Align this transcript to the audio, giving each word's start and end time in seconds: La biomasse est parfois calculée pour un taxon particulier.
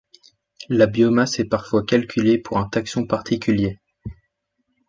La 0.69 0.87
biomasse 0.87 1.37
est 1.37 1.45
parfois 1.45 1.85
calculée 1.85 2.39
pour 2.39 2.57
un 2.57 2.67
taxon 2.67 3.05
particulier. 3.05 3.77